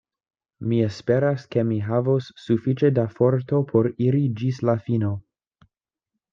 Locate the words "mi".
0.69-0.77, 1.73-1.77